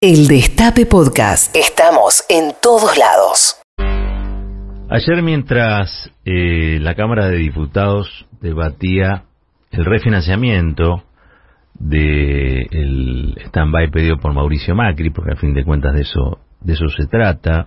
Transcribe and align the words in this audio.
El 0.00 0.28
Destape 0.28 0.86
Podcast. 0.86 1.56
Estamos 1.56 2.22
en 2.28 2.52
todos 2.62 2.96
lados. 2.96 3.60
Ayer 4.88 5.24
mientras 5.24 6.12
eh, 6.24 6.78
la 6.80 6.94
Cámara 6.94 7.26
de 7.26 7.38
Diputados 7.38 8.28
debatía 8.40 9.24
el 9.72 9.84
refinanciamiento 9.84 11.02
del 11.74 13.36
stand-by 13.46 13.90
pedido 13.90 14.18
por 14.18 14.32
Mauricio 14.34 14.76
Macri, 14.76 15.10
porque 15.10 15.32
al 15.32 15.38
fin 15.38 15.52
de 15.52 15.64
cuentas 15.64 15.94
de 15.94 16.02
eso, 16.02 16.38
de 16.60 16.74
eso 16.74 16.88
se 16.90 17.08
trata, 17.08 17.66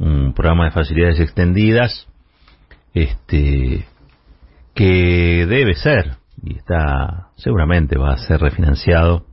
un 0.00 0.34
programa 0.34 0.64
de 0.64 0.72
facilidades 0.72 1.20
extendidas, 1.20 2.08
este, 2.92 3.86
que 4.74 5.46
debe 5.46 5.76
ser, 5.76 6.16
y 6.42 6.56
está, 6.56 7.28
seguramente 7.36 7.96
va 7.96 8.14
a 8.14 8.18
ser 8.18 8.40
refinanciado 8.40 9.24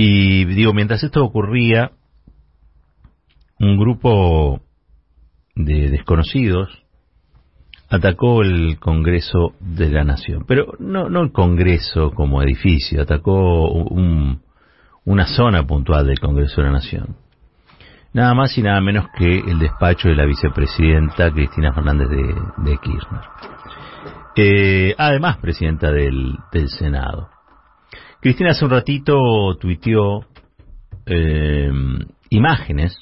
y 0.00 0.44
digo, 0.44 0.72
mientras 0.74 1.02
esto 1.02 1.24
ocurría, 1.24 1.90
un 3.58 3.76
grupo 3.76 4.60
de 5.56 5.90
desconocidos 5.90 6.84
atacó 7.90 8.42
el 8.42 8.78
Congreso 8.78 9.54
de 9.58 9.88
la 9.88 10.04
Nación. 10.04 10.44
Pero 10.46 10.74
no, 10.78 11.08
no 11.08 11.22
el 11.22 11.32
Congreso 11.32 12.12
como 12.12 12.40
edificio, 12.44 13.02
atacó 13.02 13.72
una 15.04 15.26
zona 15.26 15.66
puntual 15.66 16.06
del 16.06 16.20
Congreso 16.20 16.60
de 16.60 16.66
la 16.68 16.74
Nación. 16.74 17.16
Nada 18.12 18.34
más 18.34 18.56
y 18.56 18.62
nada 18.62 18.80
menos 18.80 19.06
que 19.18 19.40
el 19.40 19.58
despacho 19.58 20.10
de 20.10 20.14
la 20.14 20.26
vicepresidenta 20.26 21.32
Cristina 21.32 21.72
Fernández 21.72 22.08
de, 22.08 22.78
Kirchner. 22.78 23.22
Eh, 24.36 24.94
además, 24.96 25.38
presidenta 25.38 25.90
del 25.90 26.38
Senado. 26.68 27.30
Cristina 28.20 28.50
hace 28.50 28.64
un 28.64 28.72
ratito 28.72 29.14
tuiteó 29.60 30.26
eh, 31.06 31.70
imágenes 32.30 32.98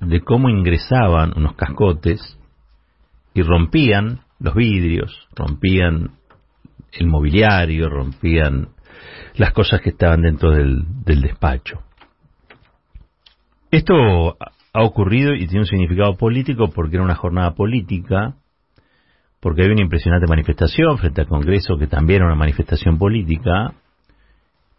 de 0.00 0.20
cómo 0.20 0.48
ingresaban 0.48 1.32
unos 1.36 1.54
cascotes 1.56 2.38
y 3.34 3.42
rompían 3.42 4.20
los 4.40 4.54
vidrios, 4.54 5.28
rompían 5.36 6.12
el 6.92 7.06
mobiliario, 7.06 7.90
rompían 7.90 8.68
las 9.34 9.52
cosas 9.52 9.80
que 9.82 9.90
estaban 9.90 10.22
dentro 10.22 10.50
del, 10.52 10.84
del 11.04 11.20
despacho. 11.20 11.82
Esto 13.70 14.36
ha 14.72 14.82
ocurrido 14.82 15.34
y 15.34 15.46
tiene 15.46 15.60
un 15.60 15.66
significado 15.66 16.16
político 16.16 16.70
porque 16.74 16.96
era 16.96 17.04
una 17.04 17.14
jornada 17.14 17.54
política, 17.54 18.36
porque 19.40 19.62
había 19.62 19.74
una 19.74 19.82
impresionante 19.82 20.26
manifestación 20.26 20.96
frente 20.98 21.20
al 21.20 21.28
Congreso 21.28 21.76
que 21.76 21.86
también 21.86 22.18
era 22.18 22.26
una 22.26 22.36
manifestación 22.36 22.98
política, 22.98 23.74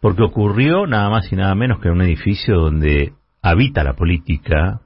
porque 0.04 0.22
ocurrió 0.22 0.86
nada 0.86 1.08
más 1.08 1.32
y 1.32 1.34
nada 1.34 1.54
menos 1.54 1.80
que 1.80 1.88
en 1.88 1.94
un 1.94 2.02
edificio 2.02 2.56
donde 2.56 3.14
habita 3.40 3.82
la 3.82 3.94
política, 3.94 4.82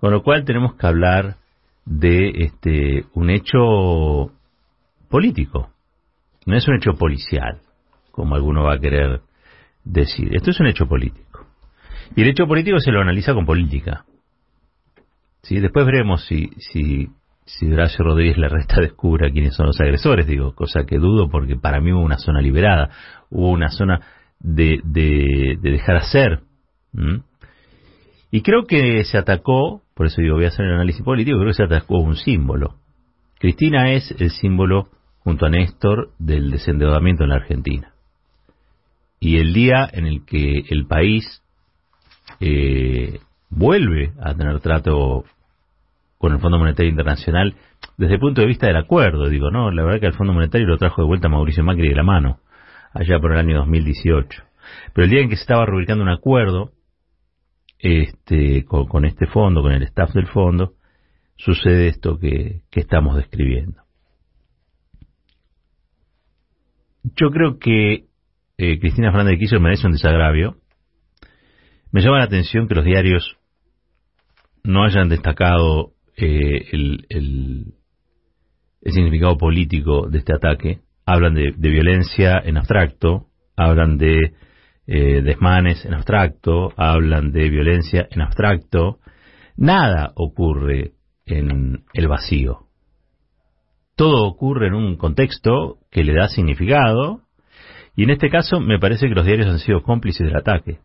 con 0.00 0.12
lo 0.12 0.22
cual 0.22 0.46
tenemos 0.46 0.76
que 0.76 0.86
hablar 0.86 1.36
de 1.84 2.30
este 2.36 3.04
un 3.12 3.28
hecho 3.28 4.32
político, 5.10 5.68
no 6.46 6.56
es 6.56 6.66
un 6.68 6.76
hecho 6.76 6.94
policial, 6.94 7.60
como 8.10 8.34
alguno 8.34 8.62
va 8.64 8.76
a 8.76 8.80
querer 8.80 9.20
decir. 9.84 10.34
Esto 10.34 10.52
es 10.52 10.60
un 10.60 10.68
hecho 10.68 10.86
político. 10.86 11.46
Y 12.16 12.22
el 12.22 12.28
hecho 12.28 12.46
político 12.46 12.80
se 12.80 12.92
lo 12.92 13.02
analiza 13.02 13.34
con 13.34 13.44
política. 13.44 14.06
¿Sí? 15.42 15.60
Después 15.60 15.84
veremos 15.84 16.24
si, 16.24 16.48
si 16.56 17.10
si 17.48 17.72
Horacio 17.72 18.04
Rodríguez 18.04 18.36
la 18.36 18.48
resta 18.48 18.80
descubra 18.80 19.30
quiénes 19.30 19.54
son 19.54 19.66
los 19.66 19.80
agresores, 19.80 20.26
digo, 20.26 20.54
cosa 20.54 20.84
que 20.84 20.98
dudo 20.98 21.28
porque 21.28 21.56
para 21.56 21.80
mí 21.80 21.92
hubo 21.92 22.02
una 22.02 22.18
zona 22.18 22.40
liberada, 22.40 22.90
hubo 23.30 23.50
una 23.50 23.70
zona 23.70 24.00
de, 24.38 24.80
de, 24.84 25.58
dejar 25.60 25.96
hacer. 25.96 26.40
Y 28.30 28.42
creo 28.42 28.64
que 28.66 29.02
se 29.04 29.18
atacó, 29.18 29.82
por 29.94 30.06
eso 30.06 30.20
digo, 30.20 30.36
voy 30.36 30.44
a 30.44 30.48
hacer 30.48 30.66
el 30.66 30.74
análisis 30.74 31.02
político, 31.02 31.38
creo 31.38 31.50
que 31.50 31.54
se 31.54 31.64
atacó 31.64 31.98
un 31.98 32.16
símbolo. 32.16 32.76
Cristina 33.38 33.92
es 33.92 34.14
el 34.18 34.30
símbolo, 34.30 34.88
junto 35.20 35.46
a 35.46 35.50
Néstor, 35.50 36.10
del 36.18 36.50
desendeudamiento 36.50 37.24
en 37.24 37.30
la 37.30 37.36
Argentina. 37.36 37.92
Y 39.20 39.38
el 39.38 39.52
día 39.52 39.88
en 39.90 40.06
el 40.06 40.24
que 40.24 40.64
el 40.68 40.86
país 40.86 41.42
eh, 42.40 43.20
vuelve 43.48 44.12
a 44.20 44.34
tener 44.34 44.60
trato 44.60 45.24
con 46.18 46.32
el 46.32 46.40
Fondo 46.40 46.58
Monetario 46.58 46.90
Internacional 46.90 47.54
desde 47.96 48.14
el 48.14 48.20
punto 48.20 48.40
de 48.40 48.46
vista 48.46 48.66
del 48.66 48.76
acuerdo, 48.76 49.28
digo, 49.28 49.50
no, 49.50 49.70
la 49.70 49.84
verdad 49.84 50.00
que 50.00 50.06
el 50.06 50.14
Fondo 50.14 50.32
Monetario 50.32 50.66
lo 50.66 50.78
trajo 50.78 51.02
de 51.02 51.08
vuelta 51.08 51.28
Mauricio 51.28 51.64
Macri 51.64 51.88
de 51.88 51.94
la 51.94 52.02
mano, 52.02 52.40
allá 52.92 53.18
por 53.18 53.32
el 53.32 53.38
año 53.38 53.58
2018. 53.58 54.42
Pero 54.92 55.04
el 55.04 55.10
día 55.10 55.20
en 55.20 55.28
que 55.28 55.36
se 55.36 55.42
estaba 55.42 55.66
rubricando 55.66 56.02
un 56.02 56.10
acuerdo 56.10 56.72
este, 57.78 58.64
con, 58.64 59.04
este 59.04 59.26
fondo, 59.26 59.62
con 59.62 59.72
el 59.72 59.82
staff 59.84 60.12
del 60.12 60.26
fondo, 60.26 60.74
sucede 61.36 61.88
esto 61.88 62.18
que, 62.18 62.62
estamos 62.72 63.16
describiendo. 63.16 63.82
Yo 67.02 67.30
creo 67.30 67.58
que 67.58 68.06
eh, 68.58 68.78
Cristina 68.78 69.10
Fernández 69.10 69.32
de 69.32 69.38
Kirchner 69.38 69.60
merece 69.60 69.86
un 69.86 69.92
desagravio. 69.92 70.56
Me 71.90 72.02
llama 72.02 72.18
la 72.18 72.24
atención 72.24 72.68
que 72.68 72.74
los 72.74 72.84
diarios 72.84 73.38
no 74.62 74.84
hayan 74.84 75.08
destacado 75.08 75.94
eh, 76.20 76.66
el, 76.72 77.74
significado 78.82 79.36
político 79.36 80.08
de 80.08 80.18
este 80.18 80.34
ataque. 80.34 80.80
Hablan 81.06 81.34
de, 81.34 81.52
violencia 81.56 82.40
en 82.44 82.56
abstracto, 82.56 83.26
hablan 83.56 83.98
de 83.98 84.34
eh, 84.86 85.22
desmanes 85.22 85.84
en 85.84 85.94
abstracto, 85.94 86.72
hablan 86.76 87.32
de 87.32 87.48
violencia 87.48 88.08
en 88.10 88.22
abstracto. 88.22 88.98
Nada 89.56 90.12
ocurre 90.16 90.92
en 91.26 91.84
el 91.92 92.08
vacío. 92.08 92.66
Todo 93.96 94.26
ocurre 94.26 94.68
en 94.68 94.74
un 94.74 94.96
contexto 94.96 95.78
que 95.90 96.04
le 96.04 96.14
da 96.14 96.28
significado 96.28 97.22
y 97.96 98.04
en 98.04 98.10
este 98.10 98.30
caso 98.30 98.60
me 98.60 98.78
parece 98.78 99.08
que 99.08 99.14
los 99.14 99.26
diarios 99.26 99.48
han 99.48 99.58
sido 99.58 99.82
cómplices 99.82 100.26
del 100.26 100.36
ataque. 100.36 100.78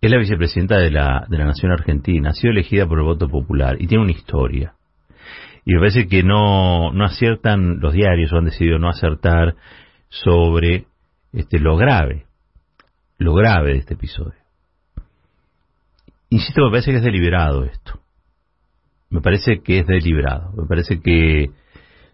Es 0.00 0.10
la 0.10 0.18
vicepresidenta 0.18 0.78
de 0.78 0.90
la, 0.90 1.26
de 1.28 1.38
la 1.38 1.46
Nación 1.46 1.72
Argentina, 1.72 2.30
ha 2.30 2.34
sido 2.34 2.52
elegida 2.52 2.86
por 2.86 2.98
el 2.98 3.04
voto 3.04 3.28
popular 3.28 3.76
y 3.80 3.86
tiene 3.86 4.04
una 4.04 4.12
historia. 4.12 4.74
Y 5.64 5.74
me 5.74 5.80
parece 5.80 6.06
que 6.06 6.22
no, 6.22 6.92
no 6.92 7.04
aciertan 7.04 7.80
los 7.80 7.92
diarios 7.92 8.32
o 8.32 8.36
han 8.36 8.44
decidido 8.44 8.78
no 8.78 8.88
acertar 8.88 9.56
sobre 10.08 10.86
este, 11.32 11.58
lo 11.58 11.76
grave, 11.76 12.26
lo 13.18 13.34
grave 13.34 13.72
de 13.72 13.78
este 13.78 13.94
episodio. 13.94 14.38
Insisto, 16.30 16.64
me 16.64 16.70
parece 16.70 16.92
que 16.92 16.98
es 16.98 17.02
deliberado 17.02 17.64
esto. 17.64 18.00
Me 19.10 19.20
parece 19.20 19.60
que 19.62 19.80
es 19.80 19.86
deliberado. 19.86 20.52
Me 20.56 20.66
parece 20.66 21.00
que 21.00 21.50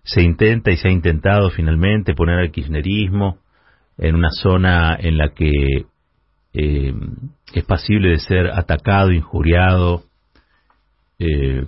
se 0.03 0.23
intenta 0.23 0.71
y 0.71 0.77
se 0.77 0.89
ha 0.89 0.91
intentado 0.91 1.51
finalmente 1.51 2.15
poner 2.15 2.39
al 2.39 2.51
kirchnerismo 2.51 3.39
en 3.99 4.15
una 4.15 4.31
zona 4.31 4.97
en 4.99 5.19
la 5.19 5.31
que 5.31 5.87
eh, 6.55 6.95
es 7.53 7.65
pasible 7.65 8.11
de 8.11 8.19
ser 8.19 8.51
atacado, 8.51 9.13
injuriado. 9.13 10.05
Eh, 11.19 11.65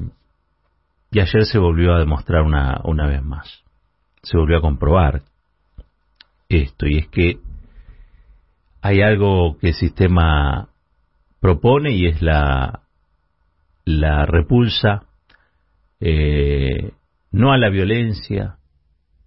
y 1.10 1.20
ayer 1.20 1.44
se 1.44 1.58
volvió 1.58 1.94
a 1.94 2.00
demostrar 2.00 2.42
una, 2.42 2.80
una 2.84 3.06
vez 3.06 3.22
más. 3.22 3.62
Se 4.22 4.36
volvió 4.36 4.58
a 4.58 4.62
comprobar 4.62 5.22
esto, 6.48 6.86
y 6.86 6.98
es 6.98 7.08
que 7.08 7.38
hay 8.82 9.00
algo 9.00 9.56
que 9.58 9.68
el 9.68 9.74
sistema 9.74 10.68
propone 11.40 11.92
y 11.92 12.06
es 12.06 12.20
la, 12.20 12.80
la 13.84 14.26
repulsa 14.26 15.06
eh, 16.00 16.92
no 17.30 17.52
a 17.52 17.58
la 17.58 17.70
violencia, 17.70 18.58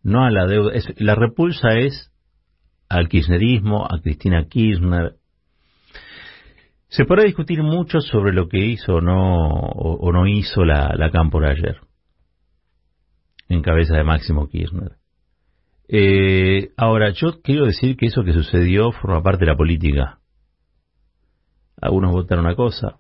no 0.04 0.24
a 0.24 0.32
la 0.32 0.46
deuda. 0.46 0.74
la 0.98 1.16
repulsa 1.16 1.78
es 1.78 2.12
al 2.88 3.10
kirchnerismo, 3.10 3.86
a 3.86 4.00
Cristina 4.02 4.46
Kirchner, 4.48 5.17
se 6.90 7.06
podrá 7.06 7.24
discutir 7.24 7.62
mucho 7.64 8.00
sobre 8.00 8.34
lo 8.34 8.48
que 8.48 8.60
hizo 8.60 8.96
o 8.96 9.02
no, 9.02 9.50
o, 9.50 10.12
no 10.12 10.26
hizo 10.28 10.64
la, 10.64 10.94
la 10.96 11.12
Cámpora 11.12 11.52
ayer, 11.52 11.82
en 13.50 13.62
cabeza 13.62 13.96
de 13.96 14.04
Máximo 14.04 14.48
Kirchner. 14.48 14.94
Eh, 15.90 16.72
ahora, 16.76 17.12
yo 17.12 17.42
quiero 17.42 17.66
decir 17.66 17.96
que 17.96 18.08
eso 18.08 18.24
que 18.24 18.34
sucedió 18.34 18.92
forma 18.92 19.24
parte 19.24 19.46
de 19.46 19.52
la 19.52 19.58
política. 19.58 20.20
Algunos 21.80 22.12
votan 22.12 22.40
una 22.40 22.56
cosa, 22.56 23.00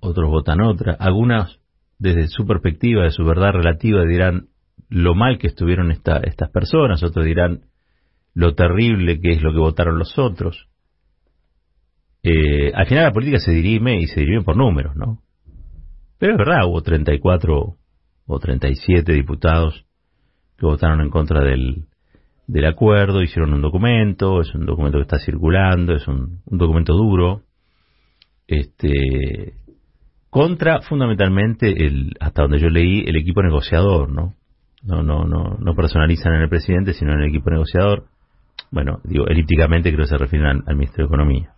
otros 0.00 0.30
votan 0.30 0.60
otra. 0.60 0.94
Algunas, 0.98 1.58
desde 1.98 2.28
su 2.28 2.46
perspectiva, 2.46 3.04
de 3.04 3.10
su 3.10 3.24
verdad 3.24 3.52
relativa, 3.52 4.04
dirán 4.04 4.48
lo 4.88 5.14
mal 5.14 5.38
que 5.38 5.48
estuvieron 5.48 5.90
estas 5.90 6.50
personas, 6.52 7.02
otros 7.02 7.26
dirán 7.26 7.62
lo 8.34 8.54
terrible 8.54 9.20
que 9.20 9.32
es 9.32 9.42
lo 9.42 9.52
que 9.52 9.58
votaron 9.58 9.98
los 9.98 10.18
otros. 10.18 10.67
Eh, 12.22 12.72
al 12.74 12.86
final 12.86 13.04
la 13.04 13.12
política 13.12 13.38
se 13.38 13.52
dirime 13.52 14.00
y 14.00 14.06
se 14.06 14.20
dirime 14.20 14.42
por 14.42 14.56
números, 14.56 14.96
¿no? 14.96 15.20
Pero 16.18 16.32
es 16.32 16.38
verdad, 16.38 16.66
hubo 16.66 16.82
34 16.82 17.76
o 18.26 18.38
37 18.38 19.12
diputados 19.12 19.84
que 20.58 20.66
votaron 20.66 21.00
en 21.00 21.10
contra 21.10 21.40
del, 21.42 21.86
del 22.48 22.64
acuerdo, 22.64 23.22
hicieron 23.22 23.54
un 23.54 23.62
documento, 23.62 24.40
es 24.40 24.52
un 24.54 24.66
documento 24.66 24.98
que 24.98 25.02
está 25.02 25.18
circulando, 25.18 25.94
es 25.94 26.08
un, 26.08 26.40
documento 26.46 26.94
duro, 26.94 27.42
este, 28.46 29.54
contra 30.30 30.80
fundamentalmente 30.80 31.86
el, 31.86 32.14
hasta 32.20 32.42
donde 32.42 32.58
yo 32.58 32.68
leí, 32.68 33.04
el 33.06 33.16
equipo 33.16 33.42
negociador, 33.42 34.10
¿no? 34.10 34.34
No, 34.82 35.02
no, 35.02 35.24
no, 35.24 35.58
no 35.58 35.74
personalizan 35.74 36.34
en 36.34 36.42
el 36.42 36.48
presidente, 36.48 36.94
sino 36.94 37.12
en 37.12 37.20
el 37.20 37.28
equipo 37.28 37.50
negociador. 37.50 38.04
Bueno, 38.70 39.00
digo, 39.04 39.26
elípticamente 39.26 39.92
creo 39.92 40.04
que 40.04 40.10
se 40.10 40.18
refieren 40.18 40.62
al, 40.66 40.76
Ministerio 40.76 41.06
de 41.06 41.14
Economía. 41.14 41.52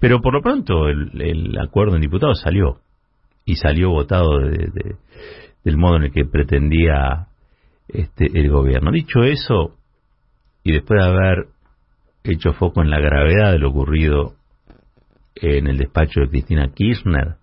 Pero 0.00 0.20
por 0.20 0.34
lo 0.34 0.42
pronto 0.42 0.88
el, 0.88 1.56
acuerdo 1.60 1.96
en 1.96 2.02
diputados 2.02 2.40
salió. 2.40 2.80
Y 3.44 3.56
salió 3.56 3.90
votado 3.90 4.38
de, 4.38 4.96
del 5.64 5.76
modo 5.76 5.96
en 5.96 6.04
el 6.04 6.12
que 6.12 6.24
pretendía 6.24 7.28
este, 7.88 8.26
el 8.38 8.50
gobierno. 8.50 8.90
Dicho 8.92 9.22
eso, 9.22 9.76
y 10.62 10.72
después 10.72 11.00
de 11.00 11.06
haber 11.06 11.46
hecho 12.24 12.52
foco 12.52 12.82
en 12.82 12.90
la 12.90 13.00
gravedad 13.00 13.52
de 13.52 13.58
lo 13.58 13.70
ocurrido 13.70 14.34
en 15.34 15.66
el 15.66 15.78
despacho 15.78 16.20
de 16.20 16.28
Cristina 16.28 16.72
Kirchner, 16.74 17.36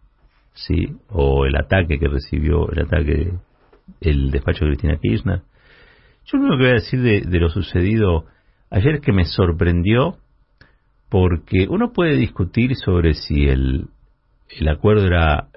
sí, 0.54 0.96
o 1.10 1.46
el 1.46 1.56
ataque 1.56 1.98
que 1.98 2.08
recibió, 2.08 2.70
el 2.72 2.84
ataque, 2.84 3.34
el 4.02 4.32
despacho 4.32 4.66
de 4.66 4.72
Cristina 4.72 4.98
Kirchner, 5.02 5.42
yo 6.26 6.38
lo 6.38 6.46
único 6.46 6.58
que 6.58 6.64
voy 6.64 6.72
a 6.72 6.82
decir 6.82 7.02
de, 7.02 7.40
lo 7.40 7.50
sucedido 7.50 8.26
ayer 8.70 8.96
es 8.96 9.02
que 9.02 9.14
me 9.14 9.26
sorprendió 9.26 10.18
porque 11.10 11.68
uno 11.70 11.92
puede 11.94 12.16
discutir 12.16 12.76
sobre 12.76 13.14
si 13.14 13.48
el, 13.48 13.88
el 14.50 14.68
acuerdo 14.68 15.06
era 15.06 15.48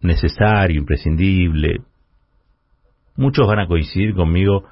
necesario, 0.00 0.80
imprescindible. 0.80 1.82
Muchos 3.16 3.46
van 3.46 3.58
a 3.58 3.66
coincidir 3.66 4.14
conmigo 4.14 4.64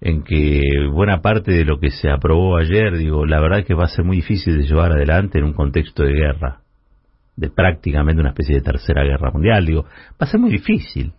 en 0.00 0.22
que 0.22 0.60
buena 0.92 1.22
parte 1.22 1.52
de 1.52 1.64
lo 1.64 1.78
que 1.80 1.90
se 1.90 2.10
aprobó 2.10 2.58
ayer, 2.58 2.96
digo, 2.98 3.24
la 3.24 3.40
verdad 3.40 3.60
es 3.60 3.64
que 3.64 3.74
va 3.74 3.84
a 3.84 3.88
ser 3.88 4.04
muy 4.04 4.16
difícil 4.16 4.58
de 4.58 4.66
llevar 4.66 4.92
adelante 4.92 5.38
en 5.38 5.44
un 5.44 5.54
contexto 5.54 6.02
de 6.02 6.12
guerra, 6.12 6.60
de 7.36 7.48
prácticamente 7.48 8.20
una 8.20 8.30
especie 8.30 8.56
de 8.56 8.62
tercera 8.62 9.04
guerra 9.04 9.30
mundial, 9.30 9.64
digo, 9.64 9.84
va 9.84 10.16
a 10.20 10.26
ser 10.26 10.40
muy 10.40 10.50
difícil. 10.50 11.12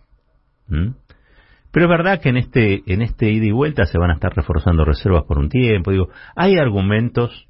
Pero 0.68 1.86
es 1.86 1.90
verdad 1.90 2.20
que 2.20 2.28
en 2.28 2.36
este, 2.36 2.82
en 2.86 3.02
este 3.02 3.30
ida 3.30 3.46
y 3.46 3.50
vuelta 3.50 3.84
se 3.86 3.98
van 3.98 4.10
a 4.10 4.14
estar 4.14 4.34
reforzando 4.34 4.84
reservas 4.84 5.24
por 5.24 5.38
un 5.38 5.48
tiempo, 5.48 5.90
digo, 5.90 6.10
hay 6.36 6.56
argumentos 6.56 7.47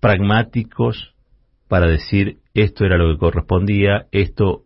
pragmáticos 0.00 1.14
para 1.68 1.86
decir 1.86 2.38
esto 2.54 2.84
era 2.84 2.96
lo 2.96 3.12
que 3.12 3.18
correspondía, 3.18 4.06
esto 4.10 4.64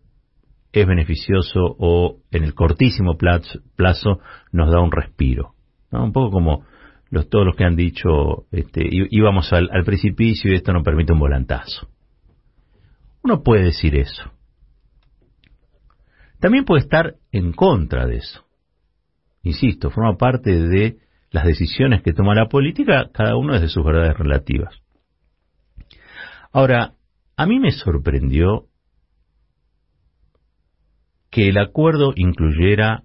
es 0.72 0.86
beneficioso 0.86 1.60
o 1.78 2.18
en 2.30 2.44
el 2.44 2.54
cortísimo 2.54 3.16
plazo, 3.18 4.20
nos 4.52 4.70
da 4.70 4.80
un 4.80 4.90
respiro. 4.90 5.54
Un 5.90 6.12
poco 6.12 6.30
como 6.30 6.64
los, 7.10 7.28
todos 7.28 7.44
los 7.44 7.56
que 7.56 7.64
han 7.64 7.76
dicho, 7.76 8.46
este, 8.50 8.82
íbamos 8.90 9.52
al, 9.52 9.68
precipicio 9.84 10.50
y 10.50 10.54
esto 10.54 10.72
nos 10.72 10.82
permite 10.82 11.12
un 11.12 11.18
volantazo. 11.18 11.88
Uno 13.22 13.42
puede 13.42 13.64
decir 13.64 13.94
eso. 13.96 14.32
También 16.40 16.64
puede 16.64 16.82
estar 16.82 17.16
en 17.30 17.52
contra 17.52 18.06
de 18.06 18.16
eso. 18.16 18.44
Insisto, 19.42 19.90
forma 19.90 20.16
parte 20.16 20.50
de 20.58 20.96
las 21.30 21.44
decisiones 21.44 22.02
que 22.02 22.14
toma 22.14 22.34
la 22.34 22.48
política, 22.48 23.10
cada 23.12 23.36
uno 23.36 23.52
desde 23.52 23.68
sus 23.68 23.84
verdades 23.84 24.16
relativas. 24.16 24.81
Ahora, 26.52 26.94
a 27.36 27.46
mí 27.46 27.58
me 27.58 27.72
sorprendió 27.72 28.66
que 31.30 31.48
el 31.48 31.56
acuerdo 31.58 32.12
incluyera 32.14 33.04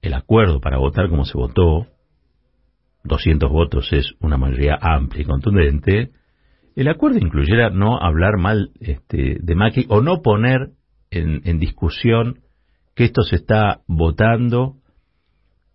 el 0.00 0.14
acuerdo 0.14 0.60
para 0.60 0.78
votar 0.78 1.08
como 1.08 1.24
se 1.24 1.36
votó, 1.36 1.88
200 3.02 3.50
votos 3.50 3.92
es 3.92 4.14
una 4.20 4.36
mayoría 4.36 4.78
amplia 4.80 5.22
y 5.22 5.24
contundente, 5.24 6.12
el 6.76 6.88
acuerdo 6.88 7.18
incluyera 7.18 7.70
no 7.70 7.98
hablar 8.00 8.36
mal 8.38 8.70
este, 8.78 9.38
de 9.40 9.54
Macri 9.56 9.86
o 9.88 10.00
no 10.00 10.22
poner 10.22 10.70
en, 11.10 11.58
discusión 11.58 12.40
que 12.94 13.04
esto 13.04 13.22
se 13.22 13.36
está 13.36 13.80
votando 13.88 14.76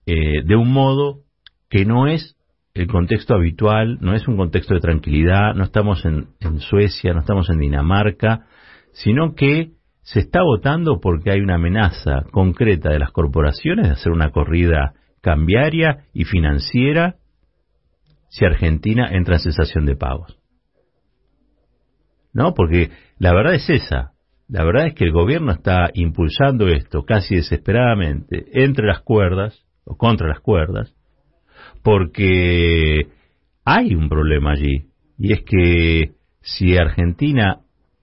eh, 0.05 0.43
de 0.45 0.55
un 0.55 0.71
modo 0.71 1.23
que 1.69 1.83
no 1.85 2.07
es 2.07 2.37
el 2.73 2.87
contexto 2.87 3.35
habitual, 3.35 3.99
no 4.01 4.15
es 4.15 4.27
un 4.27 4.35
contexto 4.35 4.73
de 4.73 4.79
tranquilidad, 4.79 5.53
no 5.53 5.63
estamos 5.63 6.03
en 6.05 6.59
Suecia, 6.59 7.13
no 7.13 7.19
estamos 7.19 7.49
en 7.49 7.59
Dinamarca, 7.59 8.47
sino 8.93 9.35
que 9.35 9.73
se 10.01 10.19
está 10.19 10.41
votando 10.41 10.99
porque 10.99 11.31
hay 11.31 11.39
una 11.39 11.55
amenaza 11.55 12.23
concreta 12.31 12.89
de 12.89 12.99
las 12.99 13.11
corporaciones 13.11 13.87
de 13.87 13.93
hacer 13.93 14.11
una 14.11 14.31
corrida 14.31 14.93
cambiaria 15.21 16.05
y 16.13 16.25
financiera 16.25 17.15
si 18.29 18.43
Argentina 18.43 19.09
entra 19.11 19.35
en 19.35 19.41
cesación 19.41 19.85
de 19.85 19.95
pagos. 19.95 20.39
¿No? 22.33 22.55
Porque 22.55 22.89
la 23.19 23.33
verdad 23.33 23.53
es 23.53 23.69
esa. 23.69 24.13
La 24.49 24.63
verdad 24.63 24.87
es 24.87 24.95
que 24.95 25.05
el 25.05 25.11
gobierno 25.11 25.51
está 25.51 25.91
impulsando 25.93 26.67
esto 26.67 27.03
casi 27.03 27.35
desesperadamente 27.35 28.45
entre 28.63 28.87
las 28.87 29.01
cuerdas 29.01 29.63
o 29.85 29.95
contra 29.95 30.27
las 30.27 30.39
cuerdas 30.39 30.93
porque 31.83 33.07
hay 33.65 33.95
un 33.95 34.09
problema 34.09 34.51
allí 34.51 34.87
y 35.17 35.33
es 35.33 35.43
que 35.43 36.11
si 36.41 36.77
Argentina 36.77 37.59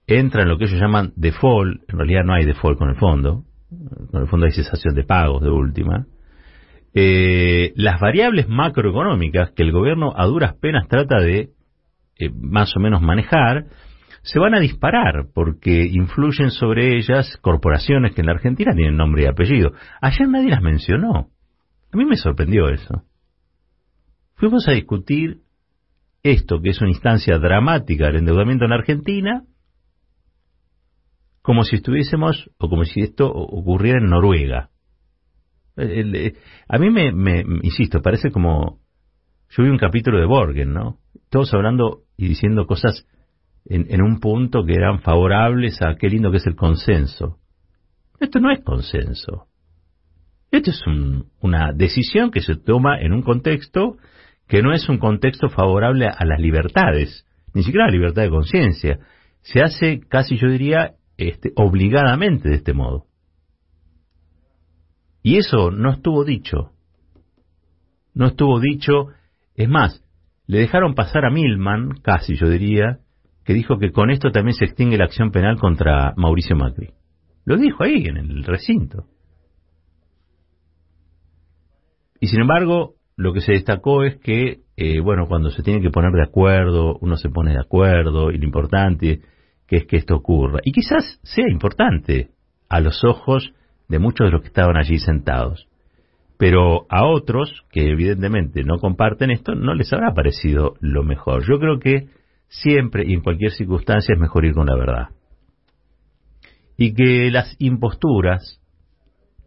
entra 0.07 0.43
en 0.43 0.49
lo 0.49 0.57
que 0.57 0.65
ellos 0.65 0.79
llaman 0.79 1.13
default, 1.15 1.81
en 1.89 1.97
realidad 1.97 2.23
no 2.25 2.33
hay 2.33 2.45
default 2.45 2.77
con 2.77 2.89
el 2.89 2.95
fondo, 2.95 3.43
con 4.11 4.21
el 4.21 4.27
fondo 4.27 4.45
hay 4.45 4.51
cesación 4.51 4.95
de 4.95 5.03
pagos 5.03 5.41
de 5.41 5.49
última, 5.49 6.05
eh, 6.93 7.71
las 7.75 7.99
variables 7.99 8.49
macroeconómicas 8.49 9.51
que 9.51 9.63
el 9.63 9.71
gobierno 9.71 10.13
a 10.15 10.25
duras 10.25 10.55
penas 10.55 10.87
trata 10.87 11.19
de 11.19 11.51
eh, 12.19 12.29
más 12.33 12.75
o 12.75 12.79
menos 12.79 13.01
manejar, 13.01 13.65
se 14.23 14.39
van 14.39 14.53
a 14.53 14.59
disparar 14.59 15.27
porque 15.33 15.83
influyen 15.83 16.51
sobre 16.51 16.97
ellas 16.97 17.37
corporaciones 17.41 18.13
que 18.13 18.21
en 18.21 18.27
la 18.27 18.33
Argentina 18.33 18.73
tienen 18.75 18.97
nombre 18.97 19.23
y 19.23 19.27
apellido. 19.27 19.71
Ayer 20.01 20.27
nadie 20.27 20.49
las 20.49 20.61
mencionó. 20.61 21.29
A 21.91 21.97
mí 21.97 22.05
me 22.05 22.17
sorprendió 22.17 22.69
eso. 22.69 23.03
Fuimos 24.41 24.67
a 24.67 24.71
discutir 24.71 25.41
esto, 26.23 26.63
que 26.63 26.71
es 26.71 26.81
una 26.81 26.89
instancia 26.89 27.37
dramática 27.37 28.07
del 28.07 28.15
endeudamiento 28.15 28.65
en 28.65 28.71
Argentina, 28.71 29.43
como 31.43 31.63
si 31.63 31.75
estuviésemos, 31.75 32.49
o 32.57 32.67
como 32.67 32.83
si 32.83 33.01
esto 33.01 33.31
ocurriera 33.31 33.99
en 33.99 34.09
Noruega. 34.09 34.71
Eh, 35.77 36.33
a 36.67 36.77
mí 36.79 36.89
me, 36.89 37.43
insisto, 37.61 38.01
parece 38.01 38.31
como, 38.31 38.79
yo 39.49 39.63
vi 39.63 39.69
un 39.69 39.77
capítulo 39.77 40.17
de 40.19 40.25
Borgen, 40.25 40.73
¿no? 40.73 40.97
Todos 41.29 41.53
hablando 41.53 42.05
y 42.17 42.27
diciendo 42.27 42.65
cosas 42.65 43.07
en, 43.65 44.01
un 44.01 44.19
punto 44.19 44.65
que 44.65 44.73
eran 44.73 45.01
favorables 45.01 45.83
a 45.83 45.97
qué 45.97 46.09
lindo 46.09 46.31
que 46.31 46.37
es 46.37 46.47
el 46.47 46.55
consenso. 46.55 47.37
Esto 48.19 48.39
no 48.39 48.51
es 48.51 48.63
consenso. 48.63 49.45
Esto 50.49 50.71
es 50.71 50.81
una 51.41 51.73
decisión 51.73 52.31
que 52.31 52.41
se 52.41 52.55
toma 52.55 52.99
en 52.99 53.13
un 53.13 53.21
contexto 53.21 53.97
que 54.51 54.61
no 54.61 54.73
es 54.73 54.89
un 54.89 54.97
contexto 54.97 55.47
favorable 55.47 56.07
a 56.07 56.25
las 56.25 56.37
libertades, 56.37 57.25
ni 57.53 57.63
siquiera 57.63 57.85
a 57.85 57.87
la 57.87 57.93
libertad 57.93 58.23
de 58.23 58.29
conciencia. 58.29 58.99
Se 59.39 59.61
hace 59.61 60.01
casi, 60.01 60.35
yo 60.35 60.49
diría, 60.49 60.95
este, 61.15 61.53
obligadamente 61.55 62.49
de 62.49 62.55
este 62.55 62.73
modo. 62.73 63.05
Y 65.23 65.37
eso 65.37 65.71
no 65.71 65.93
estuvo 65.93 66.25
dicho. 66.25 66.71
No 68.13 68.27
estuvo 68.27 68.59
dicho. 68.59 69.07
Es 69.55 69.69
más, 69.69 70.03
le 70.47 70.57
dejaron 70.57 70.95
pasar 70.95 71.23
a 71.23 71.31
Milman, 71.31 72.01
casi 72.01 72.35
yo 72.35 72.49
diría, 72.49 72.99
que 73.45 73.53
dijo 73.53 73.77
que 73.77 73.93
con 73.93 74.11
esto 74.11 74.31
también 74.31 74.55
se 74.55 74.65
extingue 74.65 74.97
la 74.97 75.05
acción 75.05 75.31
penal 75.31 75.57
contra 75.61 76.13
Mauricio 76.17 76.57
Macri. 76.57 76.89
Lo 77.45 77.55
dijo 77.55 77.85
ahí, 77.85 78.03
en 78.03 78.17
el 78.17 78.43
recinto. 78.43 79.05
Y 82.19 82.27
sin 82.27 82.41
embargo, 82.41 82.95
lo 83.17 83.33
que 83.33 83.41
se 83.41 83.53
destacó 83.53 84.03
es 84.03 84.17
que, 84.17 84.61
eh, 84.77 84.99
bueno, 84.99 85.27
cuando 85.27 85.49
se 85.51 85.63
tiene 85.63 85.81
que 85.81 85.89
poner 85.89 86.11
de 86.11 86.23
acuerdo, 86.23 86.97
uno 87.01 87.17
se 87.17 87.29
pone 87.29 87.51
de 87.51 87.59
acuerdo, 87.59 88.31
y 88.31 88.37
lo 88.37 88.45
importante 88.45 89.21
que 89.67 89.77
es 89.77 89.85
que 89.85 89.97
esto 89.97 90.15
ocurra. 90.15 90.59
Y 90.63 90.71
quizás 90.71 91.19
sea 91.23 91.45
importante 91.49 92.29
a 92.67 92.79
los 92.79 93.03
ojos 93.03 93.53
de 93.87 93.99
muchos 93.99 94.27
de 94.27 94.31
los 94.31 94.41
que 94.41 94.47
estaban 94.47 94.77
allí 94.77 94.97
sentados. 94.97 95.67
Pero 96.37 96.87
a 96.89 97.05
otros, 97.05 97.65
que 97.69 97.91
evidentemente 97.91 98.63
no 98.63 98.79
comparten 98.79 99.29
esto, 99.29 99.53
no 99.53 99.75
les 99.75 99.93
habrá 99.93 100.13
parecido 100.13 100.73
lo 100.79 101.03
mejor. 101.03 101.43
Yo 101.47 101.59
creo 101.59 101.79
que 101.79 102.07
siempre 102.47 103.03
y 103.05 103.13
en 103.13 103.21
cualquier 103.21 103.51
circunstancia 103.51 104.13
es 104.13 104.19
mejor 104.19 104.45
ir 104.45 104.53
con 104.53 104.65
la 104.65 104.75
verdad. 104.75 105.09
Y 106.77 106.93
que 106.93 107.29
las 107.29 107.55
imposturas, 107.59 108.59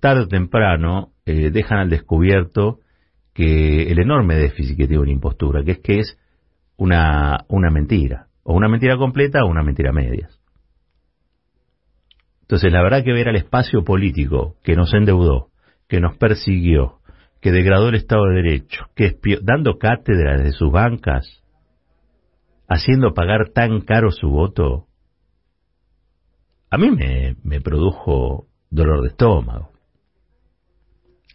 tarde 0.00 0.22
o 0.22 0.28
temprano, 0.28 1.08
eh, 1.26 1.50
dejan 1.50 1.78
al 1.78 1.90
descubierto 1.90 2.78
que 3.34 3.90
el 3.90 3.98
enorme 3.98 4.36
déficit 4.36 4.76
que 4.76 4.86
tiene 4.86 5.02
una 5.02 5.12
impostura, 5.12 5.62
que 5.64 5.72
es 5.72 5.78
que 5.80 5.98
es 5.98 6.18
una, 6.76 7.44
una 7.48 7.70
mentira. 7.70 8.28
O 8.44 8.54
una 8.54 8.68
mentira 8.68 8.96
completa 8.96 9.44
o 9.44 9.48
una 9.48 9.62
mentira 9.62 9.90
a 9.90 9.92
medias. 9.92 10.38
Entonces, 12.42 12.72
la 12.72 12.82
verdad 12.82 13.02
que 13.02 13.12
ver 13.12 13.28
al 13.28 13.36
espacio 13.36 13.84
político 13.84 14.56
que 14.62 14.76
nos 14.76 14.92
endeudó, 14.94 15.48
que 15.88 16.00
nos 16.00 16.16
persiguió, 16.18 17.00
que 17.40 17.52
degradó 17.52 17.88
el 17.88 17.96
Estado 17.96 18.26
de 18.26 18.36
Derecho, 18.36 18.86
que 18.94 19.18
dando 19.42 19.78
cátedra 19.78 20.36
desde 20.36 20.52
sus 20.52 20.70
bancas, 20.70 21.42
haciendo 22.68 23.14
pagar 23.14 23.50
tan 23.54 23.80
caro 23.80 24.10
su 24.10 24.28
voto, 24.28 24.86
a 26.70 26.78
mí 26.78 26.90
me, 26.90 27.36
me 27.42 27.60
produjo 27.60 28.46
dolor 28.70 29.02
de 29.02 29.08
estómago. 29.08 29.73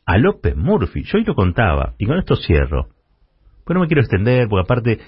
A 0.10 0.18
López 0.18 0.56
Murphy, 0.56 1.04
yo 1.04 1.20
hoy 1.20 1.24
lo 1.24 1.36
contaba, 1.36 1.94
y 2.00 2.08
con 2.08 2.18
esto 2.18 2.36
cierro, 2.36 2.88
pero 3.64 3.76
no 3.76 3.82
me 3.82 3.88
quiero 3.88 4.02
extender, 4.02 4.48
porque 4.50 4.64
aparte 4.64 5.00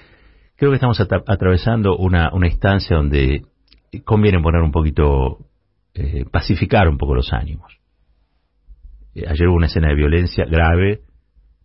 creo 0.54 0.70
que 0.70 0.76
estamos 0.76 1.00
atravesando 1.00 1.96
una, 1.96 2.32
una 2.32 2.46
instancia 2.46 2.98
donde 2.98 3.42
conviene 4.04 4.40
poner 4.40 4.62
un 4.62 4.70
poquito, 4.70 5.38
eh, 5.94 6.24
pacificar 6.30 6.88
un 6.88 6.98
poco 6.98 7.16
los 7.16 7.32
ánimos. 7.32 7.80
Eh, 9.16 9.24
ayer 9.26 9.48
hubo 9.48 9.56
una 9.56 9.66
escena 9.66 9.88
de 9.88 9.96
violencia 9.96 10.44
grave, 10.44 11.00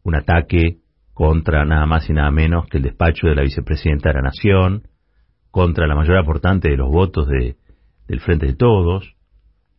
un 0.02 0.16
ataque 0.16 0.80
contra 1.14 1.64
nada 1.64 1.86
más 1.86 2.10
y 2.10 2.14
nada 2.14 2.32
menos 2.32 2.66
que 2.66 2.78
el 2.78 2.84
despacho 2.86 3.28
de 3.28 3.36
la 3.36 3.44
vicepresidenta 3.44 4.10
de 4.10 4.16
la 4.16 4.22
Nación, 4.22 4.88
contra 5.52 5.86
la 5.86 5.94
mayor 5.94 6.18
aportante 6.18 6.70
de 6.70 6.78
los 6.78 6.90
votos 6.90 7.28
de, 7.28 7.56
del 8.08 8.20
Frente 8.20 8.48
de 8.48 8.56
Todos, 8.56 9.14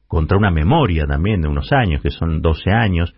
contra 0.06 0.38
una 0.38 0.52
memoria 0.52 1.06
también 1.08 1.40
de 1.40 1.48
unos 1.48 1.72
años, 1.72 2.00
que 2.02 2.10
son 2.10 2.40
12 2.40 2.70
años. 2.70 3.12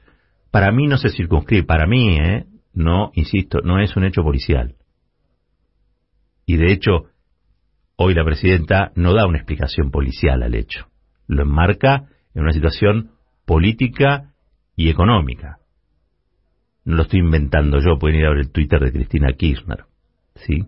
Para 0.50 0.72
mí 0.72 0.86
no 0.86 0.96
se 0.96 1.10
circunscribe, 1.10 1.64
para 1.64 1.86
mí, 1.86 2.16
¿eh? 2.16 2.46
no, 2.72 3.10
insisto, 3.14 3.60
no 3.62 3.80
es 3.80 3.96
un 3.96 4.04
hecho 4.04 4.22
policial. 4.22 4.76
Y 6.46 6.56
de 6.56 6.72
hecho, 6.72 7.10
hoy 7.96 8.14
la 8.14 8.24
presidenta 8.24 8.92
no 8.96 9.14
da 9.14 9.26
una 9.26 9.38
explicación 9.38 9.90
policial 9.90 10.42
al 10.42 10.54
hecho. 10.54 10.86
Lo 11.26 11.42
enmarca 11.42 12.08
en 12.34 12.42
una 12.42 12.52
situación 12.52 13.12
política 13.44 14.32
y 14.74 14.88
económica. 14.88 15.58
No 16.84 16.96
lo 16.96 17.02
estoy 17.02 17.20
inventando 17.20 17.78
yo, 17.78 17.98
pueden 17.98 18.20
ir 18.20 18.26
a 18.26 18.30
ver 18.30 18.38
el 18.38 18.50
Twitter 18.50 18.80
de 18.80 18.92
Cristina 18.92 19.32
Kirchner. 19.34 19.84
¿Sí? 20.34 20.64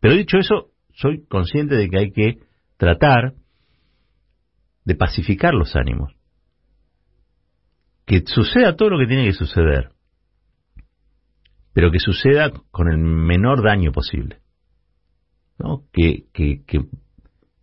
Pero 0.00 0.14
dicho 0.14 0.38
eso, 0.38 0.70
soy 0.94 1.24
consciente 1.26 1.76
de 1.76 1.88
que 1.88 1.98
hay 1.98 2.10
que 2.10 2.38
tratar 2.76 3.34
de 4.84 4.94
pacificar 4.94 5.54
los 5.54 5.76
ánimos. 5.76 6.13
Que 8.06 8.22
suceda 8.26 8.76
todo 8.76 8.90
lo 8.90 8.98
que 8.98 9.06
tiene 9.06 9.24
que 9.24 9.32
suceder, 9.32 9.90
pero 11.72 11.90
que 11.90 11.98
suceda 11.98 12.52
con 12.70 12.88
el 12.88 12.98
menor 12.98 13.62
daño 13.62 13.92
posible. 13.92 14.38
¿no? 15.58 15.82
Que, 15.92 16.24
que, 16.32 16.64
que 16.66 16.80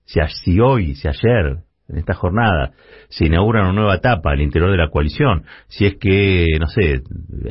si 0.05 0.59
hoy, 0.59 0.95
si 0.95 1.07
ayer 1.07 1.63
en 1.87 1.97
esta 1.97 2.13
jornada 2.13 2.71
se 3.09 3.25
inaugura 3.25 3.61
una 3.61 3.73
nueva 3.73 3.95
etapa 3.95 4.31
al 4.31 4.41
interior 4.41 4.71
de 4.71 4.77
la 4.77 4.89
coalición, 4.89 5.45
si 5.67 5.85
es 5.85 5.95
que, 5.97 6.47
no 6.59 6.67
sé, 6.67 7.01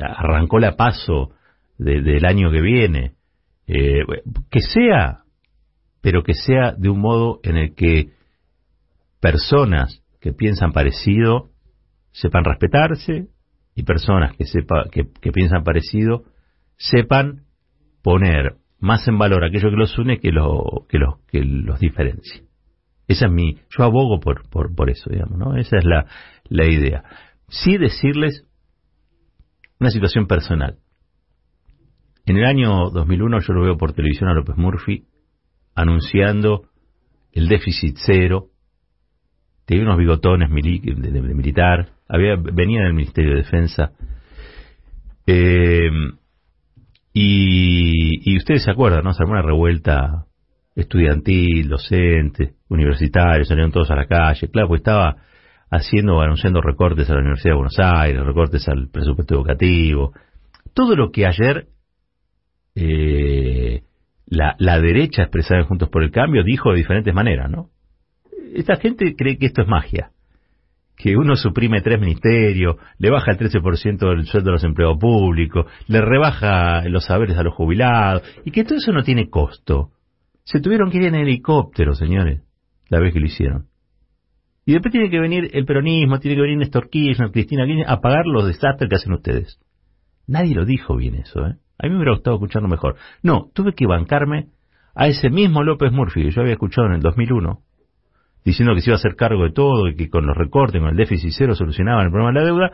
arrancó 0.02 0.58
la 0.58 0.76
paso 0.76 1.32
del 1.78 2.24
año 2.24 2.50
que 2.50 2.60
viene, 2.60 3.12
eh, 3.66 4.02
que 4.50 4.60
sea, 4.60 5.20
pero 6.02 6.22
que 6.22 6.34
sea 6.34 6.72
de 6.72 6.88
un 6.88 7.00
modo 7.00 7.40
en 7.42 7.56
el 7.56 7.74
que 7.74 8.10
personas 9.20 10.02
que 10.20 10.32
piensan 10.32 10.72
parecido 10.72 11.49
sepan 12.12 12.44
respetarse 12.44 13.28
y 13.74 13.82
personas 13.82 14.36
que, 14.36 14.44
sepa, 14.44 14.84
que, 14.90 15.04
piensan 15.32 15.64
parecido 15.64 16.24
sepan 16.76 17.44
poner 18.02 18.56
más 18.78 19.06
en 19.08 19.18
valor 19.18 19.44
aquello 19.44 19.70
que 19.70 19.76
los 19.76 19.98
une 19.98 20.18
que, 20.18 20.32
lo, 20.32 20.86
que, 20.88 20.98
los, 20.98 21.18
que 21.26 21.44
los 21.44 21.78
diferencia. 21.78 22.42
Esa 23.06 23.26
es 23.26 23.32
mi, 23.32 23.56
yo 23.76 23.84
abogo 23.84 24.20
por, 24.20 24.48
por, 24.48 24.74
por 24.74 24.90
eso, 24.90 25.10
digamos, 25.10 25.38
¿no? 25.38 25.56
Esa 25.56 25.78
es 25.78 25.84
la, 25.84 26.06
la 26.44 26.66
idea. 26.66 27.02
Sí 27.48 27.76
decirles 27.76 28.46
una 29.80 29.90
situación 29.90 30.26
personal. 30.26 30.78
En 32.26 32.36
el 32.36 32.44
año 32.44 32.90
2001 32.90 33.40
yo 33.40 33.52
lo 33.54 33.62
veo 33.62 33.76
por 33.76 33.92
televisión 33.92 34.28
a 34.28 34.34
López 34.34 34.56
Murphy 34.56 35.06
anunciando 35.74 36.68
el 37.32 37.48
déficit 37.48 37.96
cero, 38.04 38.49
tenía 39.70 39.84
unos 39.84 39.98
bigotones 39.98 40.50
de, 40.50 41.20
militar, 41.22 41.90
había, 42.08 42.34
venía 42.34 42.82
del 42.82 42.92
Ministerio 42.92 43.30
de 43.30 43.42
Defensa, 43.42 43.92
eh, 45.28 45.88
y, 47.12 48.36
ustedes 48.36 48.64
se 48.64 48.70
acuerdan, 48.72 49.04
¿no? 49.04 49.12
Se 49.12 49.22
armó 49.22 49.34
una 49.34 49.42
revuelta 49.42 50.26
estudiantil, 50.74 51.68
docente, 51.68 52.54
universitarios, 52.68 53.46
salieron 53.46 53.70
todos 53.70 53.92
a 53.92 53.94
la 53.94 54.06
calle, 54.06 54.50
claro, 54.50 54.66
pues 54.66 54.80
estaba 54.80 55.18
haciendo, 55.70 56.20
anunciando 56.20 56.60
recortes 56.60 57.08
a 57.08 57.14
la 57.14 57.20
Universidad 57.20 57.52
de 57.52 57.58
Buenos 57.58 57.78
Aires, 57.78 58.24
recortes 58.24 58.68
al 58.68 58.88
presupuesto 58.88 59.36
educativo, 59.36 60.12
todo 60.74 60.96
lo 60.96 61.12
que 61.12 61.26
ayer 61.26 61.68
eh, 62.74 63.84
la, 64.26 64.56
la 64.58 64.80
derecha 64.80 65.22
expresada 65.22 65.60
en 65.60 65.68
Juntos 65.68 65.90
por 65.90 66.02
el 66.02 66.10
Cambio 66.10 66.42
dijo 66.42 66.70
de 66.70 66.78
diferentes 66.78 67.14
maneras, 67.14 67.48
¿no? 67.48 67.70
Esta 68.54 68.76
gente 68.76 69.14
cree 69.16 69.38
que 69.38 69.46
esto 69.46 69.62
es 69.62 69.68
magia, 69.68 70.10
que 70.96 71.16
uno 71.16 71.36
suprime 71.36 71.80
tres 71.80 71.98
ministerios, 72.00 72.76
le 72.98 73.10
baja 73.10 73.32
el 73.32 73.38
13% 73.38 73.98
del 73.98 74.26
sueldo 74.26 74.50
a 74.50 74.52
los 74.54 74.64
empleados 74.64 74.98
públicos, 74.98 75.66
le 75.86 76.00
rebaja 76.00 76.82
los 76.88 77.06
saberes 77.06 77.38
a 77.38 77.42
los 77.42 77.54
jubilados, 77.54 78.22
y 78.44 78.50
que 78.50 78.64
todo 78.64 78.78
eso 78.78 78.92
no 78.92 79.02
tiene 79.02 79.30
costo. 79.30 79.90
Se 80.44 80.60
tuvieron 80.60 80.90
que 80.90 80.98
ir 80.98 81.04
en 81.04 81.14
helicóptero, 81.14 81.94
señores, 81.94 82.42
la 82.88 83.00
vez 83.00 83.12
que 83.12 83.20
lo 83.20 83.26
hicieron. 83.26 83.66
Y 84.66 84.72
después 84.72 84.92
tiene 84.92 85.10
que 85.10 85.20
venir 85.20 85.50
el 85.52 85.64
peronismo, 85.64 86.20
tiene 86.20 86.36
que 86.36 86.42
venir 86.42 86.58
Néstor 86.58 86.90
Kirchner, 86.90 87.30
Cristina 87.30 87.64
Kirchner, 87.64 87.88
a 87.88 88.00
pagar 88.00 88.26
los 88.26 88.46
desastres 88.46 88.88
que 88.88 88.96
hacen 88.96 89.12
ustedes. 89.12 89.58
Nadie 90.26 90.54
lo 90.54 90.64
dijo 90.64 90.96
bien 90.96 91.14
eso, 91.14 91.46
¿eh? 91.46 91.56
A 91.78 91.86
mí 91.86 91.90
me 91.90 91.96
hubiera 91.96 92.12
gustado 92.12 92.36
escucharlo 92.36 92.68
mejor. 92.68 92.96
No, 93.22 93.48
tuve 93.54 93.72
que 93.74 93.86
bancarme 93.86 94.48
a 94.94 95.08
ese 95.08 95.30
mismo 95.30 95.62
López 95.62 95.92
Murphy 95.92 96.24
que 96.24 96.30
yo 96.30 96.42
había 96.42 96.52
escuchado 96.52 96.88
en 96.88 96.94
el 96.94 97.00
2001, 97.00 97.62
diciendo 98.44 98.74
que 98.74 98.80
se 98.80 98.90
iba 98.90 98.96
a 98.96 98.98
hacer 98.98 99.16
cargo 99.16 99.44
de 99.44 99.52
todo 99.52 99.88
y 99.88 99.96
que 99.96 100.08
con 100.08 100.26
los 100.26 100.36
recortes, 100.36 100.80
con 100.80 100.90
el 100.90 100.96
déficit 100.96 101.32
cero 101.36 101.54
solucionaban 101.54 102.06
el 102.06 102.12
problema 102.12 102.32
de 102.32 102.40
la 102.40 102.46
deuda. 102.46 102.72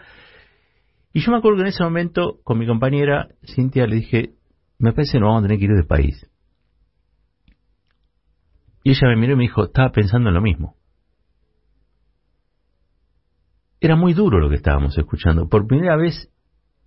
Y 1.13 1.21
yo 1.21 1.33
me 1.33 1.39
acuerdo 1.39 1.59
que 1.59 1.63
en 1.63 1.69
ese 1.69 1.83
momento, 1.83 2.39
con 2.45 2.59
mi 2.59 2.67
compañera 2.67 3.29
Cintia, 3.43 3.87
le 3.87 3.97
dije, 3.97 4.35
me 4.79 4.93
parece 4.93 5.13
que 5.13 5.21
nos 5.21 5.29
vamos 5.29 5.45
a 5.45 5.47
tener 5.47 5.59
que 5.59 5.65
ir 5.65 5.73
del 5.73 5.87
país. 5.87 6.31
Y 8.85 8.91
ella 8.91 9.09
me 9.09 9.17
miró 9.17 9.33
y 9.33 9.37
me 9.37 9.43
dijo, 9.45 9.65
estaba 9.65 9.91
pensando 9.91 10.29
en 10.29 10.35
lo 10.35 10.41
mismo. 10.41 10.77
Era 13.81 13.97
muy 13.97 14.15
duro 14.15 14.39
lo 14.39 14.49
que 14.49 14.57
estábamos 14.57 14.97
escuchando. 14.97 15.49
Por 15.49 15.67
primera 15.67 15.97
vez 15.97 16.31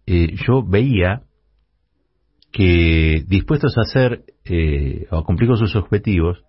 eh, 0.05 0.35
yo 0.47 0.63
veía 0.63 1.23
que 2.51 3.23
dispuestos 3.27 3.77
a 3.77 3.81
hacer 3.81 4.23
eh, 4.45 5.07
o 5.11 5.17
a 5.17 5.23
cumplir 5.23 5.49
con 5.49 5.57
sus 5.57 5.75
objetivos, 5.75 6.43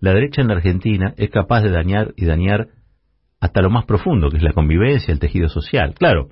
la 0.00 0.12
derecha 0.12 0.42
en 0.42 0.48
la 0.48 0.54
Argentina 0.54 1.14
es 1.16 1.30
capaz 1.30 1.62
de 1.62 1.70
dañar 1.70 2.12
y 2.16 2.26
dañar 2.26 2.68
hasta 3.40 3.62
lo 3.62 3.70
más 3.70 3.84
profundo, 3.84 4.30
que 4.30 4.38
es 4.38 4.42
la 4.42 4.52
convivencia, 4.52 5.12
el 5.12 5.20
tejido 5.20 5.48
social. 5.48 5.94
Claro, 5.94 6.28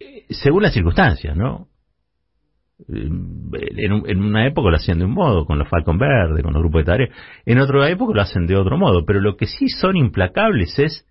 eh, 0.00 0.26
según 0.30 0.62
las 0.62 0.74
circunstancias, 0.74 1.36
¿no? 1.36 1.68
en, 2.88 4.22
una 4.22 4.46
época 4.46 4.70
lo 4.70 4.76
hacían 4.76 4.98
de 4.98 5.04
un 5.04 5.12
modo, 5.12 5.44
con 5.44 5.58
los 5.58 5.68
Falcon 5.68 5.98
Verde, 5.98 6.42
con 6.42 6.52
los 6.52 6.62
grupos 6.62 6.80
de 6.80 6.84
tareas, 6.84 7.10
en 7.46 7.58
otra 7.58 7.88
época 7.88 8.14
lo 8.14 8.22
hacen 8.22 8.46
de 8.46 8.56
otro 8.56 8.76
modo, 8.76 9.04
pero 9.04 9.20
lo 9.20 9.36
que 9.36 9.46
sí 9.46 9.68
son 9.68 9.96
implacables 9.96 10.78
es 10.78 11.06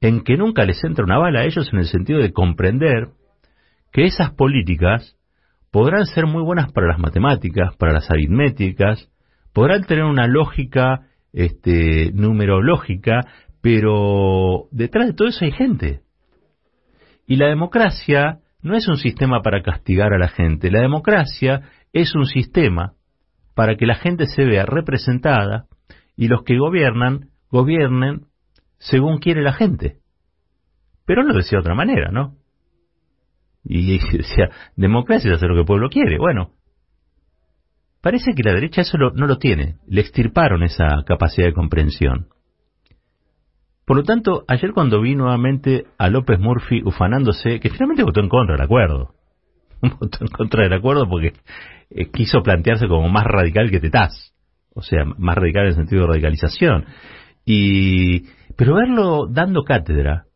en 0.00 0.22
que 0.22 0.36
nunca 0.36 0.64
les 0.64 0.82
entra 0.84 1.04
una 1.04 1.18
bala 1.18 1.40
a 1.40 1.44
ellos 1.44 1.68
en 1.72 1.78
el 1.78 1.86
sentido 1.86 2.20
de 2.20 2.32
comprender 2.32 3.08
que 3.92 4.04
esas 4.04 4.32
políticas 4.32 5.16
podrán 5.70 6.06
ser 6.06 6.26
muy 6.26 6.42
buenas 6.42 6.72
para 6.72 6.88
las 6.88 6.98
matemáticas, 6.98 7.76
para 7.76 7.92
las 7.92 8.10
aritméticas, 8.10 9.10
podrán 9.54 9.84
tener 9.84 10.04
una 10.04 10.26
lógica 10.26 11.06
este, 11.32 12.12
numerológica, 12.12 13.26
pero 13.62 14.66
detrás 14.70 15.06
de 15.06 15.14
todo 15.14 15.28
eso 15.28 15.44
hay 15.44 15.52
gente. 15.52 16.02
Y 17.26 17.36
la 17.36 17.48
democracia 17.48 18.40
no 18.60 18.76
es 18.76 18.86
un 18.88 18.96
sistema 18.96 19.40
para 19.42 19.62
castigar 19.62 20.12
a 20.12 20.18
la 20.18 20.28
gente. 20.28 20.70
La 20.70 20.82
democracia 20.82 21.62
es 21.92 22.14
un 22.14 22.26
sistema 22.26 22.94
para 23.54 23.76
que 23.76 23.86
la 23.86 23.94
gente 23.94 24.26
se 24.26 24.44
vea 24.44 24.66
representada 24.66 25.66
y 26.16 26.28
los 26.28 26.42
que 26.42 26.58
gobiernan, 26.58 27.30
gobiernen 27.50 28.26
según 28.78 29.18
quiere 29.18 29.42
la 29.42 29.52
gente. 29.52 29.98
Pero 31.06 31.22
lo 31.22 31.34
decía 31.34 31.58
de 31.58 31.60
otra 31.60 31.74
manera, 31.74 32.10
¿no? 32.10 32.34
Y 33.64 33.98
decía, 34.16 34.50
democracia 34.76 35.30
es 35.30 35.36
hacer 35.36 35.48
lo 35.48 35.54
que 35.54 35.60
el 35.60 35.66
pueblo 35.66 35.88
quiere. 35.88 36.18
Bueno, 36.18 36.50
parece 38.04 38.34
que 38.34 38.42
la 38.42 38.52
derecha 38.52 38.82
eso 38.82 38.98
no 38.98 39.26
lo 39.26 39.38
tiene. 39.38 39.78
Le 39.88 40.02
extirparon 40.02 40.62
esa 40.62 41.02
capacidad 41.06 41.46
de 41.46 41.54
comprensión. 41.54 42.28
Por 43.86 43.96
lo 43.96 44.02
tanto, 44.02 44.44
ayer 44.46 44.72
cuando 44.72 45.00
vi 45.00 45.14
nuevamente 45.14 45.86
a 45.96 46.10
López 46.10 46.38
Murphy 46.38 46.82
ufanándose, 46.84 47.60
que 47.60 47.70
finalmente 47.70 48.04
votó 48.04 48.20
en 48.20 48.28
contra 48.28 48.56
del 48.56 48.64
acuerdo, 48.64 49.14
votó 50.00 50.18
en 50.20 50.28
contra 50.28 50.64
del 50.64 50.74
acuerdo 50.74 51.08
porque 51.08 51.32
eh, 51.90 52.10
quiso 52.10 52.42
plantearse 52.42 52.88
como 52.88 53.08
más 53.08 53.24
radical 53.24 53.70
que 53.70 53.80
Tetaz, 53.80 54.34
o 54.74 54.82
sea, 54.82 55.04
más 55.04 55.36
radical 55.36 55.62
en 55.62 55.68
el 55.68 55.74
sentido 55.74 56.02
de 56.02 56.08
radicalización. 56.08 56.84
Y, 57.46 58.26
pero 58.56 58.74
verlo 58.74 59.28
dando 59.30 59.64
cátedra, 59.64 60.26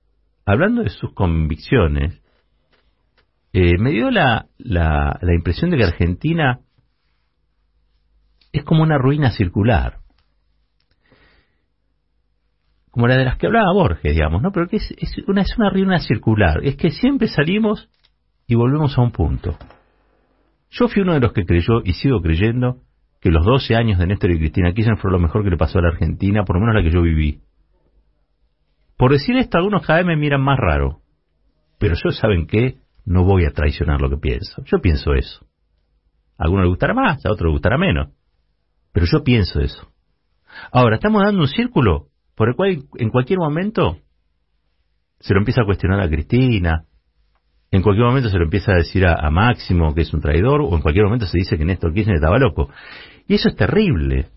hablando 0.47 0.85
de 0.85 0.91
sus 0.91 1.13
convicciones, 1.13 2.23
eh, 3.53 3.77
me 3.79 3.91
dio 3.91 4.11
la, 4.11 4.47
la, 4.57 5.19
la 5.21 5.35
impresión 5.35 5.71
de 5.71 5.77
que 5.77 5.85
Argentina 5.85 6.61
como 8.69 8.83
una 8.83 8.99
ruina 8.99 9.31
circular. 9.31 10.01
Como 12.91 13.09
la 13.09 13.17
de 13.17 13.25
las 13.25 13.39
que 13.39 13.47
hablaba 13.47 13.73
Borges, 13.73 14.13
digamos, 14.13 14.43
¿no? 14.43 14.53
Pero 14.53 14.69
que 14.69 14.77
es, 14.77 14.95
una, 15.27 15.41
es 15.41 15.57
una 15.57 15.71
ruina 15.71 15.99
circular. 16.01 16.61
Es 16.63 16.77
que 16.77 16.91
siempre 16.91 17.29
salimos 17.29 17.89
y 18.47 18.57
volvemos 18.57 18.99
a 18.99 19.01
un 19.01 19.11
punto. 19.11 19.57
Yo 20.69 20.87
fui 20.89 21.01
uno 21.01 21.15
de 21.15 21.21
los 21.21 21.33
que 21.33 21.47
creyó 21.47 21.81
y 21.83 21.95
sigo 21.95 22.21
creyendo 22.21 22.83
que 23.23 23.31
los 23.31 23.43
12 23.47 23.75
años 23.75 23.99
de 23.99 24.07
Néstor 24.07 24.33
y 24.33 24.39
Cristina 24.39 24.75
Kirchner 24.75 24.99
fueron 24.99 25.23
lo 25.23 25.27
mejor 25.27 25.45
que 25.45 25.51
le 25.51 25.57
pasó 25.57 25.79
a 25.79 25.83
la 25.83 25.89
Argentina, 25.89 26.45
por 26.45 26.57
lo 26.57 26.61
menos 26.61 26.75
la 26.75 26.83
que 26.83 26.95
yo 26.95 27.01
viví. 27.01 27.41
Por 28.99 29.13
decir 29.13 29.35
esto, 29.39 29.57
algunos 29.57 29.87
cada 29.87 30.01
vez 30.01 30.09
me 30.09 30.17
miran 30.17 30.43
más 30.43 30.59
raro. 30.59 31.01
Pero 31.79 31.95
yo, 31.95 32.11
¿saben 32.11 32.47
qué? 32.47 32.77
No 33.07 33.25
voy 33.25 33.47
a 33.47 33.53
traicionar 33.53 33.99
lo 33.99 34.11
que 34.11 34.19
pienso. 34.19 34.63
Yo 34.67 34.79
pienso 34.83 35.15
eso. 35.15 35.47
A 36.37 36.45
algunos 36.45 36.65
les 36.65 36.71
gustará 36.71 36.93
más, 36.93 37.25
a 37.25 37.33
otros 37.33 37.47
les 37.47 37.53
gustará 37.55 37.79
menos. 37.79 38.18
Pero 38.99 39.07
yo 39.13 39.23
pienso 39.23 39.61
eso. 39.61 39.93
Ahora, 40.73 40.97
estamos 40.97 41.23
dando 41.23 41.43
un 41.43 41.47
círculo 41.47 42.09
por 42.35 42.49
el 42.49 42.57
cual 42.57 42.83
en 42.97 43.11
cualquier 43.11 43.39
momento 43.39 43.99
se 45.21 45.35
lo 45.35 45.39
empieza 45.39 45.63
a 45.63 45.65
cuestionar 45.65 46.01
a 46.01 46.09
Cristina, 46.09 46.83
en 47.71 47.83
cualquier 47.83 48.07
momento 48.07 48.29
se 48.29 48.39
lo 48.39 48.43
empieza 48.43 48.73
a 48.73 48.79
decir 48.79 49.07
a, 49.07 49.31
Máximo 49.31 49.95
que 49.95 50.01
es 50.01 50.13
un 50.13 50.21
traidor, 50.21 50.63
o 50.63 50.75
en 50.75 50.83
cualquier 50.83 51.05
momento 51.05 51.27
se 51.27 51.39
dice 51.39 51.57
que 51.57 51.65
Néstor 51.65 51.95
Kirchner 51.95 52.17
estaba 52.17 52.41
loco. 52.41 52.71
Y 53.29 53.35
eso 53.35 53.51
es 53.51 53.55
terrible. 53.55 54.31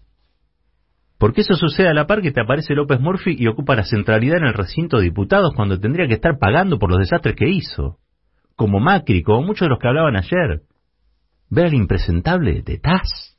Porque 1.17 1.41
eso 1.41 1.55
sucede 1.55 1.87
a 1.87 1.95
la 1.95 2.05
par 2.05 2.21
que 2.21 2.31
te 2.31 2.41
aparece 2.41 2.75
López 2.75 2.99
Murphy 2.99 3.35
y 3.39 3.47
ocupa 3.47 3.75
la 3.75 3.83
centralidad 3.83 4.37
en 4.37 4.45
el 4.45 4.53
recinto 4.53 4.97
de 4.97 5.05
diputados 5.05 5.53
cuando 5.55 5.79
tendría 5.79 6.05
que 6.05 6.13
estar 6.13 6.37
pagando 6.37 6.77
por 6.77 6.91
los 6.91 6.99
desastres 6.99 7.35
que 7.35 7.49
hizo. 7.49 7.97
Como 8.55 8.79
Macri, 8.79 9.23
como 9.23 9.41
muchos 9.41 9.65
de 9.65 9.69
los 9.69 9.79
que 9.79 9.87
hablaban 9.87 10.17
ayer. 10.17 10.61
Ver 11.49 11.65
al 11.65 11.73
impresentable 11.73 12.61
de 12.61 12.77
Taz. 12.77 13.30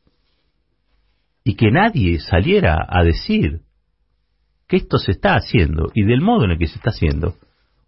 Y 1.45 1.57
que 1.57 1.71
nadie 1.71 2.21
saliera 2.21 2.87
a 2.89 3.03
decir 3.03 3.63
que 4.69 4.77
esto 4.77 4.99
se 4.99 5.13
está 5.13 5.35
haciendo 5.35 5.91
y 5.95 6.05
del 6.05 6.21
modo 6.21 6.45
en 6.45 6.53
el 6.53 6.59
que 6.59 6.67
se 6.67 6.77
está 6.77 6.91
haciendo. 6.91 7.35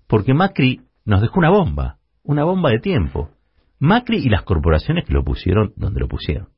Porque 0.06 0.34
Macri 0.34 0.82
nos 1.04 1.20
dejó 1.20 1.38
una 1.38 1.50
bomba, 1.50 1.98
una 2.22 2.44
bomba 2.44 2.70
de 2.70 2.80
tiempo. 2.80 3.30
Macri 3.78 4.18
y 4.18 4.28
las 4.28 4.42
corporaciones 4.42 5.04
que 5.04 5.14
lo 5.14 5.24
pusieron 5.24 5.72
donde 5.76 6.00
lo 6.00 6.08
pusieron. 6.08 6.48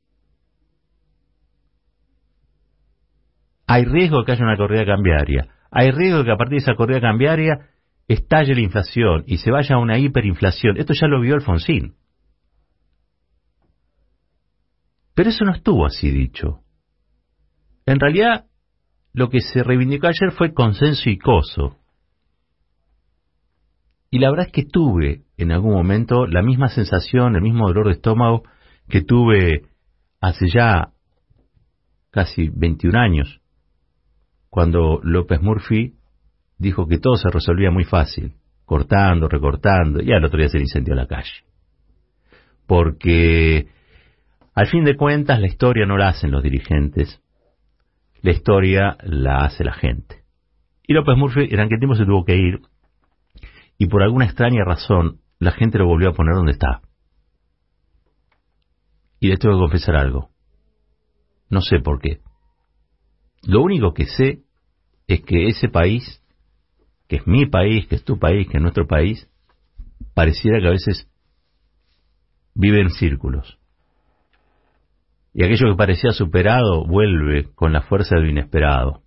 Hay 3.67 3.85
riesgo 3.85 4.21
de 4.21 4.25
que 4.25 4.33
haya 4.33 4.45
una 4.45 4.57
corrida 4.57 4.85
cambiaria. 4.85 5.49
Hay 5.71 5.91
riesgo 5.91 6.19
de 6.19 6.25
que 6.25 6.33
a 6.33 6.37
partir 6.37 6.59
de 6.59 6.63
esa 6.63 6.75
corrida 6.75 7.01
cambiaria 7.01 7.69
estalle 8.09 8.55
la 8.55 8.61
inflación 8.61 9.25
y 9.27 9.39
se 9.39 9.51
vaya 9.51 9.75
a 9.77 9.79
una 9.79 9.99
hiperinflación. 9.99 10.77
Esto 10.77 10.95
ya 10.95 11.09
lo 11.09 11.21
vio 11.21 11.35
Alfonsín. 11.35 11.95
Pero 15.15 15.31
eso 15.31 15.45
no 15.45 15.53
estuvo 15.53 15.87
así 15.87 16.11
dicho. 16.11 16.61
En 17.87 18.01
realidad, 18.01 18.47
lo 19.13 19.31
que 19.31 19.41
se 19.41 19.63
reivindicó 19.63 20.09
ayer 20.09 20.33
fue 20.33 20.53
consenso 20.53 21.09
y 21.09 21.19
coso. 21.19 21.79
Y 24.11 24.19
la 24.19 24.31
verdad 24.31 24.47
es 24.47 24.53
que 24.53 24.65
tuve 24.65 25.23
en 25.37 25.53
algún 25.53 25.73
momento 25.73 26.27
la 26.27 26.43
misma 26.43 26.69
sensación, 26.69 27.37
el 27.37 27.43
mismo 27.43 27.67
dolor 27.69 27.87
de 27.87 27.93
estómago 27.93 28.43
que 28.89 29.03
tuve 29.03 29.63
hace 30.21 30.49
ya 30.49 30.91
casi 32.11 32.49
21 32.49 32.99
años, 32.99 33.41
cuando 34.49 35.01
López 35.03 35.41
Murphy 35.43 35.95
dijo 36.59 36.87
que 36.87 36.99
todo 36.99 37.17
se 37.17 37.31
resolvía 37.31 37.71
muy 37.71 37.85
fácil, 37.85 38.35
cortando, 38.65 39.29
recortando, 39.29 40.03
y 40.03 40.13
al 40.13 40.25
otro 40.25 40.39
día 40.39 40.49
se 40.49 40.59
le 40.59 40.65
incendió 40.65 40.95
la 40.95 41.07
calle. 41.07 41.45
Porque 42.67 43.69
al 44.55 44.67
fin 44.69 44.85
de 44.85 44.97
cuentas 44.97 45.41
la 45.41 45.47
historia 45.47 45.85
no 45.87 45.99
la 45.99 46.09
hacen 46.09 46.31
los 46.31 46.43
dirigentes, 46.43 47.21
la 48.23 48.31
historia 48.31 48.97
la 49.03 49.45
hace 49.45 49.65
la 49.65 49.73
gente. 49.73 50.25
Y 50.87 50.93
López 50.93 51.17
Murphy 51.17 51.49
en 51.51 51.61
aquel 51.61 51.79
tiempo 51.79 51.97
se 51.97 52.05
tuvo 52.05 52.25
que 52.25 52.37
ir 52.37 52.61
y 53.79 53.87
por 53.87 54.03
alguna 54.03 54.25
extraña 54.25 54.65
razón 54.65 55.21
la 55.39 55.53
gente 55.53 55.79
lo 55.79 55.87
volvió 55.87 56.11
a 56.11 56.15
poner 56.15 56.35
donde 56.35 56.53
está. 56.53 56.81
Y 59.21 59.29
les 59.29 59.39
tengo 59.39 59.57
que 59.57 59.61
confesar 59.61 59.97
algo. 59.97 60.31
No 61.49 61.61
sé 61.61 61.81
por 61.81 62.01
qué. 62.01 62.21
Lo 63.43 63.63
único 63.63 63.93
que 63.95 64.07
sé 64.07 64.43
es 65.07 65.23
que 65.23 65.49
ese 65.49 65.69
país, 65.69 66.23
que 67.09 67.17
es 67.17 67.27
mi 67.27 67.47
país, 67.47 67.87
que 67.87 67.97
es 67.97 68.05
tu 68.05 68.19
país, 68.19 68.49
que 68.49 68.57
es 68.57 68.63
nuestro 68.63 68.87
país, 68.87 69.29
pareciera 70.15 70.61
que 70.61 70.69
a 70.69 70.73
veces 70.73 71.09
vive 72.55 72.81
en 72.81 72.91
círculos. 72.91 73.56
Y 75.39 75.45
aquello 75.45 75.69
que 75.69 75.77
parecía 75.77 76.13
superado 76.13 76.87
vuelve 76.87 77.53
con 77.55 77.71
la 77.71 77.83
fuerza 77.83 78.15
de 78.15 78.23
lo 78.23 78.31
inesperado. 78.31 79.03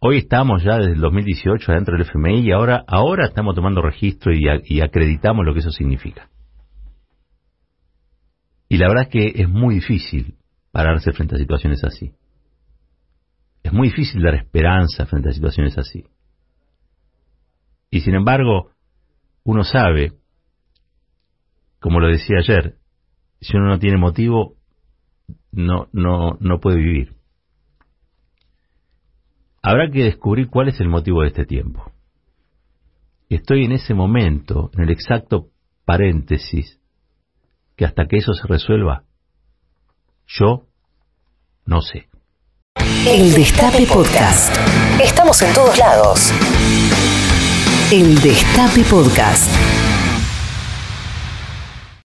Hoy 0.00 0.16
estamos 0.16 0.62
ya 0.62 0.78
desde 0.78 0.92
el 0.92 1.02
2018 1.02 1.70
adentro 1.70 1.98
del 1.98 2.06
FMI 2.06 2.40
y 2.40 2.52
ahora, 2.52 2.82
ahora 2.86 3.26
estamos 3.26 3.54
tomando 3.54 3.82
registro 3.82 4.32
y 4.32 4.80
acreditamos 4.80 5.44
lo 5.44 5.52
que 5.52 5.58
eso 5.58 5.70
significa. 5.70 6.30
Y 8.70 8.78
la 8.78 8.88
verdad 8.88 9.02
es 9.02 9.08
que 9.10 9.42
es 9.42 9.50
muy 9.50 9.74
difícil 9.74 10.38
pararse 10.72 11.12
frente 11.12 11.34
a 11.34 11.38
situaciones 11.38 11.84
así. 11.84 12.14
Es 13.62 13.74
muy 13.74 13.88
difícil 13.88 14.22
dar 14.22 14.34
esperanza 14.34 15.04
frente 15.04 15.28
a 15.28 15.32
situaciones 15.32 15.76
así. 15.76 16.06
Y 17.90 18.00
sin 18.00 18.14
embargo, 18.14 18.70
uno 19.44 19.62
sabe, 19.62 20.14
como 21.80 22.00
lo 22.00 22.08
decía 22.08 22.38
ayer, 22.38 22.76
si 23.42 23.58
uno 23.58 23.66
no 23.66 23.78
tiene 23.78 23.98
motivo, 23.98 24.56
no, 25.52 25.88
no, 25.92 26.36
no 26.40 26.60
puede 26.60 26.78
vivir. 26.78 27.14
Habrá 29.62 29.90
que 29.90 30.04
descubrir 30.04 30.48
cuál 30.48 30.68
es 30.68 30.80
el 30.80 30.88
motivo 30.88 31.22
de 31.22 31.28
este 31.28 31.44
tiempo. 31.44 31.92
Estoy 33.28 33.64
en 33.64 33.72
ese 33.72 33.94
momento, 33.94 34.70
en 34.74 34.82
el 34.84 34.90
exacto 34.90 35.48
paréntesis, 35.84 36.78
que 37.76 37.84
hasta 37.84 38.06
que 38.06 38.18
eso 38.18 38.32
se 38.32 38.46
resuelva, 38.46 39.04
yo 40.26 40.66
no 41.66 41.80
sé. 41.80 42.08
El 43.06 43.32
Destape 43.32 43.86
Podcast. 43.86 44.54
Estamos 45.02 45.40
en 45.42 45.54
todos 45.54 45.78
lados. 45.78 46.32
El 47.92 48.20
Destape 48.20 48.84
Podcast. 48.84 49.89